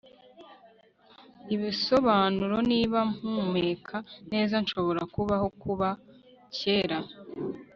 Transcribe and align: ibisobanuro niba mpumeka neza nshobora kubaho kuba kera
ibisobanuro 1.55 2.57
niba 2.71 2.99
mpumeka 3.15 3.97
neza 4.31 4.55
nshobora 4.63 5.01
kubaho 5.13 5.47
kuba 5.61 5.89
kera 6.57 6.99